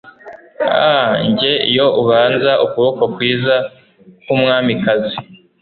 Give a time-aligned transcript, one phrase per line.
[0.95, 3.55] Ah njye iyo ubanza ukuboko kwiza
[4.23, 5.15] kwumwamikazi